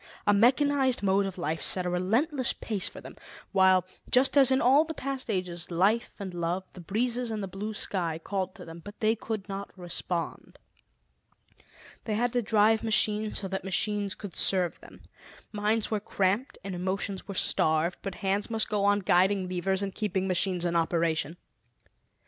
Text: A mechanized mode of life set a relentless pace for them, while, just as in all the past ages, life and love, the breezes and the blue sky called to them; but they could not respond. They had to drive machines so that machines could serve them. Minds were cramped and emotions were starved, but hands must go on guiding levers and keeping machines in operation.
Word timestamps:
A 0.25 0.33
mechanized 0.33 1.03
mode 1.03 1.27
of 1.27 1.37
life 1.37 1.61
set 1.61 1.85
a 1.85 1.89
relentless 1.91 2.53
pace 2.53 2.89
for 2.89 2.99
them, 3.01 3.15
while, 3.51 3.85
just 4.09 4.35
as 4.35 4.49
in 4.49 4.59
all 4.59 4.83
the 4.83 4.95
past 4.95 5.29
ages, 5.29 5.69
life 5.69 6.11
and 6.17 6.33
love, 6.33 6.63
the 6.73 6.81
breezes 6.81 7.29
and 7.29 7.43
the 7.43 7.47
blue 7.47 7.71
sky 7.75 8.17
called 8.17 8.55
to 8.55 8.65
them; 8.65 8.81
but 8.83 8.99
they 8.99 9.15
could 9.15 9.47
not 9.47 9.69
respond. 9.77 10.57
They 12.05 12.15
had 12.15 12.33
to 12.33 12.41
drive 12.41 12.81
machines 12.81 13.37
so 13.37 13.47
that 13.49 13.63
machines 13.63 14.15
could 14.15 14.35
serve 14.35 14.79
them. 14.79 15.03
Minds 15.51 15.91
were 15.91 15.99
cramped 15.99 16.57
and 16.63 16.73
emotions 16.73 17.27
were 17.27 17.35
starved, 17.35 17.99
but 18.01 18.15
hands 18.25 18.49
must 18.49 18.69
go 18.69 18.85
on 18.85 19.01
guiding 19.01 19.47
levers 19.47 19.83
and 19.83 19.93
keeping 19.93 20.27
machines 20.27 20.65
in 20.65 20.75
operation. 20.75 21.37